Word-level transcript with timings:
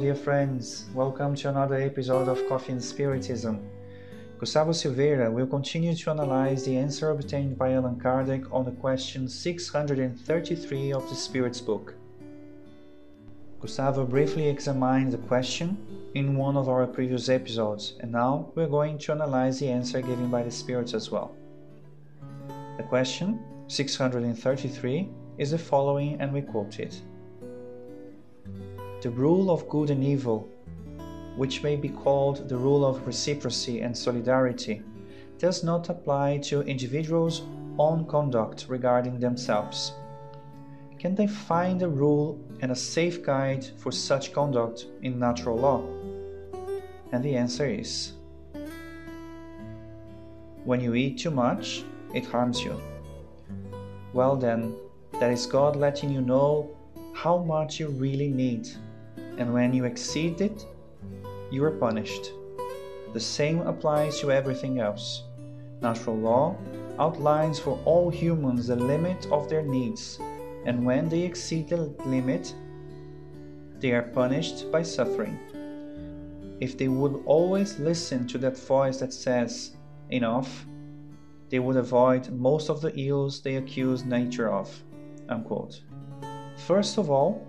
Dear 0.00 0.14
friends. 0.14 0.84
Welcome 0.92 1.34
to 1.36 1.48
another 1.48 1.76
episode 1.76 2.28
of 2.28 2.46
Coffee 2.50 2.72
and 2.72 2.82
Spiritism. 2.82 3.66
Gustavo 4.38 4.72
Silveira 4.72 5.30
will 5.30 5.46
continue 5.46 5.94
to 5.94 6.10
analyze 6.10 6.64
the 6.64 6.76
answer 6.76 7.10
obtained 7.10 7.56
by 7.56 7.72
Allan 7.72 7.98
Kardec 7.98 8.52
on 8.52 8.66
the 8.66 8.72
question 8.72 9.26
633 9.26 10.92
of 10.92 11.08
the 11.08 11.14
Spirit's 11.14 11.62
book. 11.62 11.94
Gustavo 13.58 14.04
briefly 14.04 14.46
examined 14.48 15.12
the 15.12 15.28
question 15.28 15.78
in 16.14 16.36
one 16.36 16.58
of 16.58 16.68
our 16.68 16.86
previous 16.86 17.30
episodes, 17.30 17.94
and 18.00 18.12
now 18.12 18.52
we're 18.54 18.68
going 18.68 18.98
to 18.98 19.12
analyze 19.12 19.58
the 19.60 19.70
answer 19.70 20.02
given 20.02 20.30
by 20.30 20.42
the 20.42 20.50
Spirits 20.50 20.92
as 20.92 21.10
well. 21.10 21.34
The 22.76 22.82
question 22.82 23.40
633 23.68 25.08
is 25.38 25.52
the 25.52 25.58
following, 25.58 26.20
and 26.20 26.34
we 26.34 26.42
quote 26.42 26.80
it 26.80 27.00
The 29.02 29.10
rule 29.10 29.50
of 29.50 29.68
good 29.68 29.90
and 29.90 30.02
evil, 30.02 30.48
which 31.36 31.62
may 31.62 31.76
be 31.76 31.90
called 31.90 32.48
the 32.48 32.56
rule 32.56 32.84
of 32.84 33.06
reciprocity 33.06 33.80
and 33.80 33.96
solidarity, 33.96 34.82
does 35.38 35.62
not 35.62 35.90
apply 35.90 36.38
to 36.38 36.62
individuals' 36.62 37.42
own 37.78 38.06
conduct 38.06 38.66
regarding 38.68 39.20
themselves. 39.20 39.92
Can 40.98 41.14
they 41.14 41.26
find 41.26 41.82
a 41.82 41.88
rule 41.88 42.40
and 42.60 42.72
a 42.72 42.76
safe 42.76 43.22
guide 43.22 43.66
for 43.76 43.92
such 43.92 44.32
conduct 44.32 44.86
in 45.02 45.18
natural 45.18 45.58
law? 45.58 45.82
And 47.12 47.22
the 47.22 47.36
answer 47.36 47.66
is 47.66 48.12
When 50.64 50.80
you 50.80 50.94
eat 50.94 51.18
too 51.18 51.30
much, 51.30 51.84
it 52.14 52.24
harms 52.24 52.64
you. 52.64 52.80
Well, 54.14 54.36
then, 54.36 54.74
that 55.20 55.30
is 55.30 55.46
God 55.46 55.76
letting 55.76 56.10
you 56.10 56.22
know 56.22 56.70
how 57.14 57.38
much 57.38 57.78
you 57.78 57.88
really 57.88 58.28
need, 58.28 58.68
and 59.38 59.52
when 59.52 59.72
you 59.72 59.84
exceed 59.84 60.40
it, 60.40 60.66
you 61.50 61.64
are 61.64 61.70
punished. 61.70 62.32
The 63.12 63.20
same 63.20 63.60
applies 63.60 64.20
to 64.20 64.32
everything 64.32 64.80
else. 64.80 65.22
Natural 65.80 66.16
law 66.16 66.56
outlines 66.98 67.58
for 67.58 67.78
all 67.84 68.10
humans 68.10 68.66
the 68.66 68.76
limit 68.76 69.26
of 69.30 69.48
their 69.48 69.62
needs, 69.62 70.18
and 70.64 70.84
when 70.84 71.08
they 71.08 71.22
exceed 71.22 71.68
the 71.68 71.76
limit, 72.04 72.54
they 73.78 73.92
are 73.92 74.02
punished 74.02 74.72
by 74.72 74.82
suffering. 74.82 75.38
If 76.60 76.78
they 76.78 76.88
would 76.88 77.22
always 77.26 77.78
listen 77.78 78.26
to 78.28 78.38
that 78.38 78.56
voice 78.56 78.98
that 78.98 79.12
says, 79.12 79.76
Enough, 80.10 80.66
they 81.50 81.58
would 81.58 81.76
avoid 81.76 82.30
most 82.30 82.70
of 82.70 82.80
the 82.80 82.92
ills 82.98 83.40
they 83.40 83.56
accuse 83.56 84.04
nature 84.04 84.50
of. 84.50 84.82
Unquote. 85.28 85.82
First 86.66 86.96
of 86.96 87.10
all, 87.10 87.46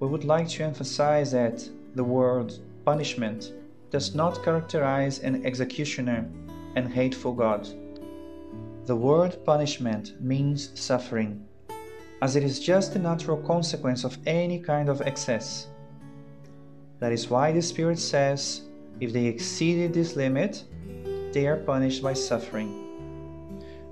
we 0.00 0.08
would 0.08 0.24
like 0.24 0.48
to 0.48 0.64
emphasize 0.64 1.32
that 1.32 1.68
the 1.94 2.04
word 2.04 2.52
punishment 2.84 3.52
does 3.90 4.14
not 4.14 4.42
characterize 4.42 5.20
an 5.20 5.46
executioner 5.46 6.28
and 6.74 6.92
hateful 6.92 7.32
God. 7.32 7.68
The 8.86 8.96
word 8.96 9.38
punishment 9.44 10.20
means 10.20 10.70
suffering, 10.74 11.46
as 12.20 12.36
it 12.36 12.42
is 12.42 12.58
just 12.58 12.96
a 12.96 12.98
natural 12.98 13.36
consequence 13.36 14.04
of 14.04 14.18
any 14.26 14.58
kind 14.58 14.88
of 14.88 15.00
excess. 15.00 15.68
That 16.98 17.12
is 17.12 17.30
why 17.30 17.52
the 17.52 17.62
Spirit 17.62 17.98
says 17.98 18.62
if 19.00 19.12
they 19.12 19.26
exceeded 19.26 19.94
this 19.94 20.16
limit, 20.16 20.64
they 21.32 21.46
are 21.46 21.56
punished 21.56 22.02
by 22.02 22.14
suffering. 22.14 22.70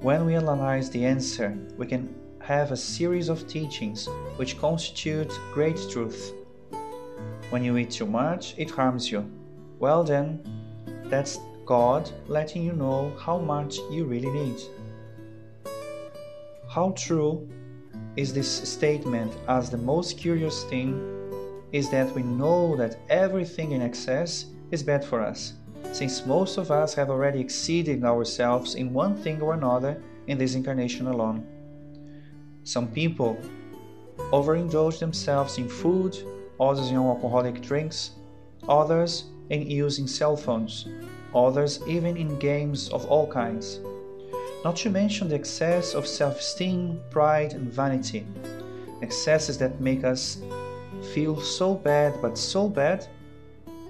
When 0.00 0.24
we 0.26 0.36
analyze 0.36 0.90
the 0.90 1.04
answer, 1.04 1.58
we 1.76 1.86
can 1.86 2.14
have 2.48 2.72
a 2.72 2.76
series 2.76 3.28
of 3.28 3.46
teachings 3.46 4.08
which 4.36 4.58
constitute 4.58 5.30
great 5.52 5.78
truth. 5.90 6.32
When 7.50 7.62
you 7.62 7.76
eat 7.76 7.90
too 7.90 8.06
much, 8.06 8.54
it 8.56 8.70
harms 8.70 9.12
you. 9.12 9.30
Well, 9.78 10.02
then, 10.02 10.42
that's 11.04 11.40
God 11.66 12.10
letting 12.26 12.62
you 12.62 12.72
know 12.72 13.12
how 13.20 13.36
much 13.36 13.76
you 13.90 14.06
really 14.06 14.30
need. 14.30 14.62
How 16.70 16.94
true 16.96 17.46
is 18.16 18.32
this 18.32 18.50
statement 18.50 19.30
as 19.46 19.68
the 19.68 19.76
most 19.76 20.16
curious 20.16 20.64
thing 20.64 20.98
is 21.72 21.90
that 21.90 22.10
we 22.14 22.22
know 22.22 22.74
that 22.76 22.96
everything 23.10 23.72
in 23.72 23.82
excess 23.82 24.46
is 24.70 24.82
bad 24.82 25.04
for 25.04 25.20
us 25.20 25.52
since 25.92 26.24
most 26.24 26.56
of 26.56 26.70
us 26.70 26.94
have 26.94 27.10
already 27.10 27.40
exceeded 27.40 28.04
ourselves 28.04 28.74
in 28.74 28.94
one 28.94 29.16
thing 29.16 29.42
or 29.42 29.52
another 29.52 30.02
in 30.28 30.38
this 30.38 30.54
incarnation 30.54 31.08
alone. 31.08 31.46
Some 32.68 32.88
people 32.88 33.38
overindulge 34.30 34.98
themselves 34.98 35.56
in 35.56 35.70
food, 35.70 36.18
others 36.60 36.90
in 36.90 36.96
alcoholic 36.96 37.62
drinks, 37.62 38.10
others 38.68 39.24
in 39.48 39.70
using 39.70 40.06
cell 40.06 40.36
phones, 40.36 40.86
others 41.34 41.80
even 41.86 42.18
in 42.18 42.38
games 42.38 42.90
of 42.90 43.06
all 43.06 43.26
kinds. 43.26 43.80
Not 44.64 44.76
to 44.82 44.90
mention 44.90 45.30
the 45.30 45.36
excess 45.36 45.94
of 45.94 46.06
self 46.06 46.40
esteem, 46.40 47.00
pride, 47.08 47.54
and 47.54 47.72
vanity. 47.72 48.26
Excesses 49.00 49.56
that 49.56 49.80
make 49.80 50.04
us 50.04 50.36
feel 51.14 51.40
so 51.40 51.72
bad, 51.74 52.20
but 52.20 52.36
so 52.36 52.68
bad 52.68 53.08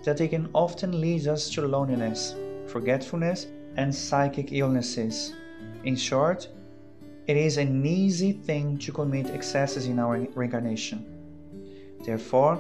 that 0.05 0.19
they 0.19 0.29
can 0.29 0.51
often 0.55 1.01
lead 1.01 1.27
us 1.27 1.51
to 1.51 1.67
loneliness, 1.67 2.37
forgetfulness, 2.69 3.49
and 3.77 3.93
psychic 3.93 4.53
illnesses. 4.53 5.33
In 5.83 5.97
short, 5.97 6.49
it 7.29 7.37
is 7.37 7.59
an 7.59 7.85
easy 7.85 8.33
thing 8.33 8.79
to 8.79 8.91
commit 8.91 9.29
excesses 9.29 9.87
in 9.87 9.99
our 9.99 10.27
reincarnation. 10.35 11.05
Therefore, 12.03 12.59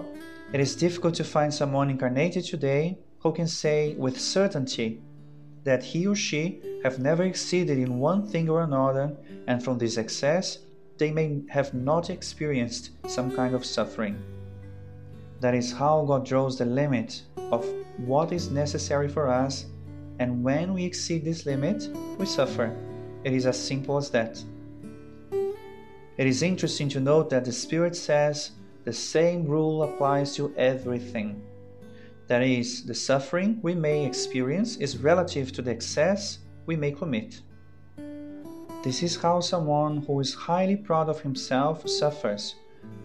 it 0.52 0.60
is 0.60 0.76
difficult 0.76 1.14
to 1.14 1.24
find 1.24 1.52
someone 1.52 1.88
incarnated 1.88 2.44
today 2.44 2.98
who 3.20 3.32
can 3.32 3.48
say 3.48 3.94
with 3.94 4.20
certainty 4.20 5.00
that 5.64 5.82
he 5.82 6.06
or 6.06 6.14
she 6.14 6.60
have 6.84 6.98
never 6.98 7.22
exceeded 7.22 7.78
in 7.78 7.98
one 7.98 8.28
thing 8.28 8.50
or 8.50 8.60
another, 8.60 9.16
and 9.46 9.64
from 9.64 9.78
this 9.78 9.96
excess 9.96 10.58
they 10.98 11.10
may 11.10 11.40
have 11.48 11.72
not 11.72 12.10
experienced 12.10 12.90
some 13.06 13.34
kind 13.34 13.54
of 13.54 13.64
suffering. 13.64 14.22
That 15.40 15.54
is 15.54 15.72
how 15.72 16.04
God 16.04 16.26
draws 16.26 16.58
the 16.58 16.66
limit 16.66 17.22
of 17.52 17.66
what 17.96 18.32
is 18.32 18.50
necessary 18.50 19.08
for 19.08 19.28
us, 19.28 19.64
and 20.18 20.44
when 20.44 20.74
we 20.74 20.84
exceed 20.84 21.24
this 21.24 21.46
limit, 21.46 21.88
we 22.18 22.26
suffer. 22.26 22.76
It 23.24 23.32
is 23.32 23.46
as 23.46 23.58
simple 23.58 23.96
as 23.96 24.10
that. 24.10 24.42
It 26.18 26.26
is 26.26 26.42
interesting 26.42 26.88
to 26.88 27.00
note 27.00 27.30
that 27.30 27.44
the 27.44 27.52
Spirit 27.52 27.94
says 27.94 28.50
the 28.84 28.92
same 28.92 29.46
rule 29.46 29.84
applies 29.84 30.34
to 30.34 30.52
everything. 30.56 31.40
That 32.26 32.42
is, 32.42 32.84
the 32.84 32.94
suffering 32.94 33.60
we 33.62 33.76
may 33.76 34.04
experience 34.04 34.78
is 34.78 34.98
relative 34.98 35.52
to 35.52 35.62
the 35.62 35.70
excess 35.70 36.40
we 36.66 36.74
may 36.74 36.90
commit. 36.90 37.40
This 38.82 39.04
is 39.04 39.14
how 39.14 39.38
someone 39.38 39.98
who 39.98 40.18
is 40.18 40.34
highly 40.34 40.74
proud 40.74 41.08
of 41.08 41.20
himself 41.20 41.88
suffers, 41.88 42.56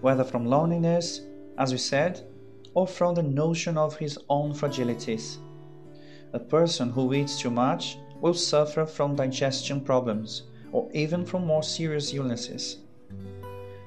whether 0.01 0.23
from 0.23 0.47
loneliness, 0.47 1.21
as 1.59 1.71
we 1.71 1.77
said, 1.77 2.27
or 2.73 2.87
from 2.87 3.13
the 3.13 3.21
notion 3.21 3.77
of 3.77 3.95
his 3.95 4.17
own 4.27 4.53
fragilities. 4.53 5.37
A 6.33 6.39
person 6.39 6.89
who 6.89 7.13
eats 7.13 7.39
too 7.39 7.51
much 7.51 7.99
will 8.21 8.33
suffer 8.33 8.87
from 8.87 9.15
digestion 9.15 9.81
problems 9.81 10.43
or 10.71 10.89
even 10.93 11.23
from 11.23 11.45
more 11.45 11.61
serious 11.61 12.11
illnesses. 12.11 12.77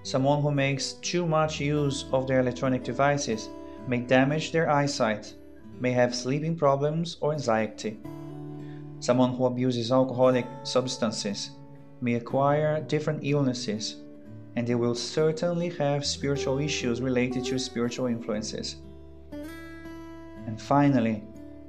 Someone 0.06 0.40
who 0.40 0.52
makes 0.52 0.92
too 0.92 1.26
much 1.26 1.58
use 1.58 2.04
of 2.12 2.28
their 2.28 2.38
electronic 2.38 2.84
devices 2.84 3.48
may 3.88 3.98
damage 3.98 4.52
their 4.52 4.70
eyesight, 4.70 5.34
may 5.80 5.90
have 5.90 6.14
sleeping 6.14 6.54
problems 6.54 7.16
or 7.20 7.32
anxiety. 7.32 7.98
Someone 9.00 9.34
who 9.34 9.46
abuses 9.46 9.90
alcoholic 9.90 10.46
substances 10.62 11.50
may 12.00 12.14
acquire 12.14 12.80
different 12.82 13.24
illnesses 13.24 13.96
and 14.54 14.64
they 14.64 14.76
will 14.76 14.94
certainly 14.94 15.70
have 15.70 16.06
spiritual 16.06 16.60
issues 16.60 17.00
related 17.00 17.44
to 17.46 17.58
spiritual 17.58 18.06
influences. 18.06 18.76
And 20.46 20.62
finally, 20.62 21.24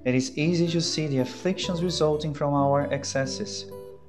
it 0.06 0.14
is 0.14 0.38
easy 0.38 0.68
to 0.68 0.80
see 0.80 1.08
the 1.08 1.22
afflictions 1.26 1.84
resulting 1.84 2.36
from 2.36 2.54
our 2.54 2.84
excesses. 2.94 3.66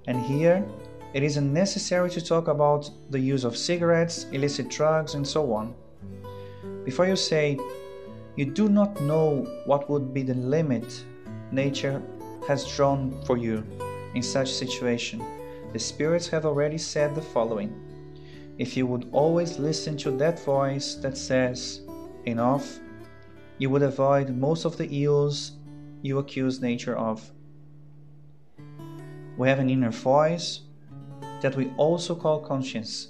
And 0.06 0.20
here, 0.20 0.68
it 1.14 1.22
is 1.22 1.36
unnecessary 1.36 2.10
to 2.10 2.20
talk 2.20 2.48
about 2.48 2.90
the 3.10 3.18
use 3.18 3.44
of 3.44 3.56
cigarettes, 3.56 4.26
illicit 4.32 4.68
drugs, 4.68 5.14
and 5.14 5.26
so 5.26 5.52
on. 5.52 5.74
Before 6.84 7.06
you 7.06 7.16
say, 7.16 7.58
you 8.36 8.44
do 8.44 8.68
not 8.68 9.00
know 9.00 9.46
what 9.66 9.88
would 9.90 10.14
be 10.14 10.22
the 10.22 10.34
limit 10.34 11.04
nature 11.50 12.02
has 12.46 12.64
drawn 12.76 13.20
for 13.24 13.36
you 13.36 13.64
in 14.14 14.22
such 14.22 14.52
situation. 14.52 15.22
The 15.72 15.78
spirits 15.78 16.28
have 16.28 16.46
already 16.46 16.78
said 16.78 17.14
the 17.14 17.22
following 17.22 17.72
if 18.58 18.76
you 18.76 18.86
would 18.86 19.08
always 19.12 19.58
listen 19.58 19.96
to 19.98 20.10
that 20.10 20.40
voice 20.40 20.96
that 20.96 21.16
says, 21.16 21.80
Enough, 22.24 22.80
you 23.58 23.70
would 23.70 23.82
avoid 23.82 24.36
most 24.36 24.64
of 24.64 24.76
the 24.76 24.88
ills 25.04 25.52
you 26.02 26.18
accuse 26.18 26.60
nature 26.60 26.96
of. 26.96 27.30
We 29.36 29.48
have 29.48 29.60
an 29.60 29.70
inner 29.70 29.92
voice 29.92 30.62
that 31.40 31.56
we 31.56 31.72
also 31.76 32.14
call 32.14 32.40
conscience, 32.40 33.08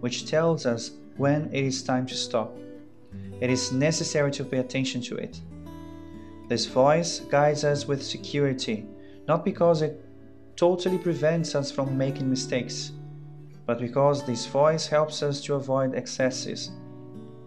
which 0.00 0.26
tells 0.26 0.66
us 0.66 0.92
when 1.16 1.50
it 1.52 1.64
is 1.64 1.82
time 1.82 2.06
to 2.06 2.14
stop. 2.14 2.56
it 3.40 3.50
is 3.50 3.72
necessary 3.72 4.30
to 4.30 4.44
pay 4.44 4.58
attention 4.58 5.00
to 5.00 5.16
it. 5.16 5.40
This 6.48 6.66
voice 6.66 7.20
guides 7.20 7.64
us 7.64 7.86
with 7.86 8.02
security, 8.02 8.86
not 9.26 9.44
because 9.44 9.82
it 9.82 10.04
totally 10.56 10.98
prevents 10.98 11.54
us 11.54 11.70
from 11.70 11.98
making 11.98 12.28
mistakes, 12.28 12.92
but 13.66 13.78
because 13.78 14.24
this 14.24 14.46
voice 14.46 14.86
helps 14.86 15.22
us 15.22 15.40
to 15.42 15.54
avoid 15.54 15.94
excesses, 15.94 16.70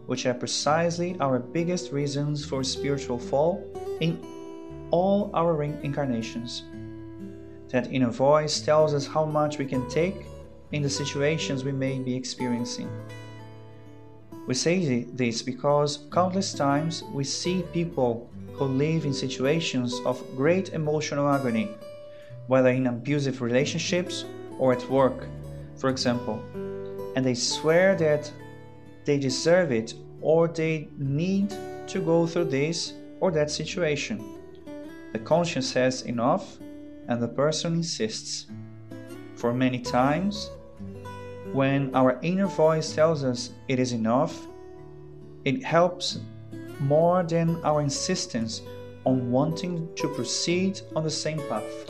which 0.08 0.26
are 0.26 0.34
precisely 0.34 1.16
our 1.20 1.40
biggest 1.40 1.92
reasons 1.92 2.46
for 2.46 2.64
spiritual 2.64 3.20
fall 3.20 3.64
in 4.02 4.20
all 4.92 5.30
our 5.34 5.54
reincarnations. 5.54 6.64
That 7.70 7.92
inner 7.92 8.10
voice 8.10 8.60
tells 8.62 8.94
us 8.94 9.06
how 9.06 9.26
much 9.26 9.58
we 9.58 9.66
can 9.66 9.88
take 9.90 10.26
in 10.72 10.82
the 10.82 10.90
situations 10.90 11.64
we 11.64 11.72
may 11.72 12.00
be 12.00 12.16
experiencing. 12.16 12.90
We 14.48 14.54
say 14.54 15.04
this 15.04 15.42
because 15.42 16.08
countless 16.12 16.54
times 16.54 17.04
we 17.14 17.26
see 17.26 17.64
people 17.74 18.30
who 18.54 18.66
live 18.66 19.06
in 19.06 19.14
situations 19.14 20.00
of 20.06 20.24
great 20.36 20.70
emotional 20.70 21.30
agony, 21.30 21.70
whether 22.48 22.70
in 22.70 22.88
abusive 22.88 23.42
relationships 23.42 24.24
or 24.58 24.72
at 24.74 24.90
work, 24.90 25.28
for 25.76 25.90
example, 25.90 26.42
and 27.16 27.26
they 27.26 27.36
swear 27.36 27.96
that 27.96 28.32
they 29.04 29.18
deserve 29.18 29.72
it 29.72 29.94
or 30.22 30.48
they 30.48 30.88
need 30.98 31.54
to 31.88 32.00
go 32.00 32.26
through 32.26 32.46
this 32.46 32.94
or 33.20 33.32
that 33.32 33.52
situation. 33.52 34.24
The 35.14 35.20
conscience 35.20 35.68
says 35.68 36.04
enough, 36.04 36.58
and 37.08 37.22
the 37.22 37.28
person 37.28 37.76
insists. 37.76 38.48
For 39.36 39.54
many 39.54 39.80
times, 39.80 40.50
when 41.54 41.94
our 41.96 42.20
inner 42.22 42.48
voice 42.48 42.94
tells 42.94 43.24
us 43.24 43.52
it 43.68 43.80
is 43.80 43.94
enough, 43.94 44.48
it 45.46 45.64
helps 45.64 46.20
more 46.80 47.24
than 47.24 47.64
our 47.64 47.82
insistence 47.82 48.62
on 49.06 49.32
wanting 49.32 49.88
to 49.96 50.08
proceed 50.10 50.82
on 50.96 51.04
the 51.04 51.10
same 51.10 51.40
path. 51.48 51.90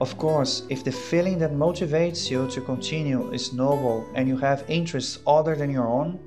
Of 0.00 0.18
course, 0.18 0.64
if 0.68 0.84
the 0.84 0.92
feeling 0.92 1.38
that 1.38 1.52
motivates 1.52 2.30
you 2.30 2.48
to 2.50 2.60
continue 2.60 3.30
is 3.32 3.52
noble 3.52 4.06
and 4.14 4.28
you 4.28 4.36
have 4.38 4.64
interests 4.68 5.20
other 5.26 5.54
than 5.54 5.70
your 5.70 5.86
own, 5.86 6.18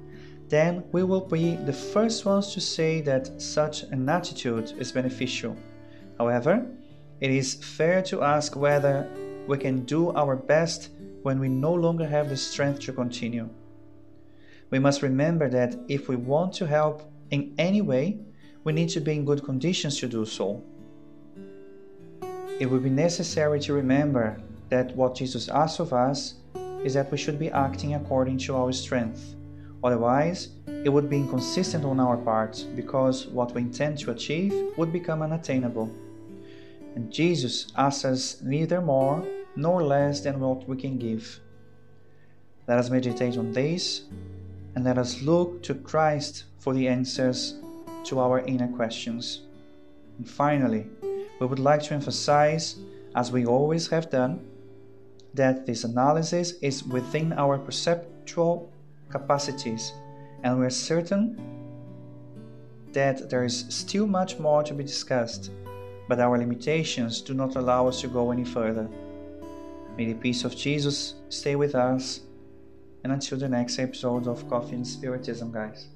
then 0.50 0.84
we 0.94 1.04
will 1.04 1.28
be 1.28 1.58
the 1.58 1.74
first 1.74 2.26
ones 2.26 2.54
to 2.54 2.62
say 2.62 3.02
that 3.02 3.42
such 3.42 3.84
an 3.84 4.08
attitude 4.08 4.74
is 4.80 4.92
beneficial. 4.92 5.56
However, 6.18 6.66
it 7.19 7.31
is 7.31 7.56
fair 7.56 8.02
to 8.04 8.22
ask 8.22 8.56
whether 8.56 9.08
we 9.48 9.58
can 9.58 9.86
do 9.86 10.12
our 10.12 10.36
best 10.36 10.90
when 11.24 11.40
we 11.40 11.50
no 11.50 11.74
longer 11.74 12.08
have 12.08 12.30
the 12.30 12.38
strength 12.38 12.81
to 12.81 12.94
continue. 12.94 13.50
We 14.69 14.80
must 14.80 15.02
remember 15.02 15.50
that 15.50 15.75
if 15.88 16.10
we 16.10 16.16
want 16.16 16.54
to 16.54 16.68
help 16.68 17.10
in 17.31 17.54
any 17.58 17.81
way, 17.81 18.19
we 18.64 18.74
need 18.74 18.90
to 18.90 19.00
be 19.00 19.14
in 19.14 19.25
good 19.25 19.44
conditions 19.44 19.98
to 20.00 20.08
do 20.08 20.25
so. 20.25 20.62
It 22.60 22.69
will 22.69 22.80
be 22.80 22.90
necessary 22.90 23.60
to 23.62 23.74
remember 23.74 24.42
that 24.70 24.96
what 24.96 25.16
Jesus 25.16 25.48
asks 25.48 25.80
of 25.80 25.94
us 25.94 26.36
is 26.84 26.94
that 26.94 27.12
we 27.12 27.18
should 27.18 27.40
be 27.40 27.50
acting 27.52 27.96
according 27.96 28.38
to 28.40 28.56
our 28.56 28.72
strength. 28.72 29.36
Otherwise, 29.84 30.50
it 30.84 30.90
would 30.90 31.10
be 31.10 31.18
inconsistent 31.18 31.86
on 31.86 32.00
our 32.00 32.18
part 32.18 32.66
because 32.75 33.28
what 33.28 33.54
we 33.54 33.62
intend 33.62 33.98
to 34.00 34.12
achieve 34.12 34.54
would 34.75 34.92
become 34.92 35.22
unattainable. 35.22 35.90
And 36.98 37.12
Jesus 37.12 37.68
asks 37.78 38.06
us 38.06 38.42
neither 38.42 38.82
more 38.82 39.24
nor 39.56 39.84
less 39.84 40.22
than 40.22 40.40
what 40.40 40.68
we 40.68 40.76
can 40.76 40.98
give. 40.98 41.40
Let 42.68 42.80
us 42.80 42.90
meditate 42.90 43.38
on 43.38 43.52
this 43.52 44.06
and 44.74 44.84
let 44.84 44.98
us 44.98 45.22
look 45.22 45.62
to 45.62 45.76
Christ 45.76 46.46
for 46.58 46.74
the 46.74 46.88
answers 46.88 47.60
to 48.06 48.20
our 48.20 48.40
inner 48.40 48.68
questions. 48.70 49.42
And 50.18 50.28
finally, 50.28 50.88
we 51.40 51.46
would 51.46 51.60
like 51.60 51.84
to 51.84 51.94
emphasize, 51.94 52.78
as 53.16 53.32
we 53.32 53.46
always 53.46 53.88
have 53.90 54.10
done, 54.10 54.44
that 55.36 55.68
this 55.68 55.84
analysis 55.84 56.54
is 56.64 56.84
within 56.84 57.32
our 57.34 57.60
perceptual 57.60 58.72
capacities, 59.10 59.94
and 60.42 60.60
we 60.60 60.66
are 60.66 60.72
certain 60.72 61.38
that 62.94 63.30
there 63.30 63.44
is 63.44 63.66
still 63.70 64.08
much 64.08 64.40
more 64.40 64.64
to 64.64 64.74
be 64.74 64.84
discussed, 64.84 65.52
but 66.07 66.19
our 66.19 66.38
limitations 66.38 67.21
do 67.21 67.33
not 67.33 67.56
allow 67.56 67.88
us 67.88 68.01
to 68.01 68.07
go 68.07 68.31
any 68.31 68.45
further. 68.45 68.88
May 69.98 70.06
the 70.06 70.13
peace 70.13 70.44
of 70.44 70.56
Jesus 70.56 71.15
stay 71.30 71.56
with 71.56 71.75
us, 71.75 72.21
and 73.04 73.12
until 73.12 73.38
the 73.38 73.50
next 73.50 73.80
episode 73.80 74.27
of 74.27 74.48
Coffee 74.50 74.75
and 74.75 74.88
Spiritism, 74.88 75.51
guys. 75.51 75.88